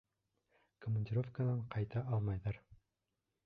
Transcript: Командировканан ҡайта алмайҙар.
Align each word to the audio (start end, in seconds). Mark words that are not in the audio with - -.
Командировканан 0.85 1.61
ҡайта 1.77 2.05
алмайҙар. 2.19 2.61